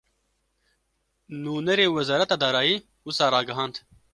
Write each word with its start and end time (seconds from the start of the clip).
Nûnerê 1.43 1.87
Wezareta 1.95 2.35
Darayî, 2.41 2.75
wisa 3.05 3.25
ragihand 3.33 3.75